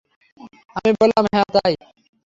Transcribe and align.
আমি 0.75 0.91
বললাম, 1.01 1.23
হ্যাঁ, 1.33 1.47
তাই। 1.55 1.73